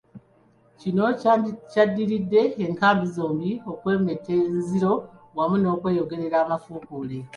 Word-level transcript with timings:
Kino 0.79 1.03
kyaddiridde 1.71 2.41
enkambi 2.65 3.05
zombi 3.15 3.51
okwemetta 3.71 4.31
enziro 4.43 4.93
wamu 5.37 5.55
n'okweyogerera 5.59 6.37
amafuukule. 6.43 7.19